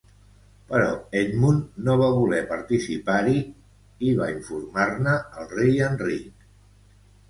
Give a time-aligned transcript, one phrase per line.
[0.69, 0.87] Però
[1.21, 3.37] Edmund no va voler participar-hi
[4.11, 6.55] i va informar-ne al rei Enric.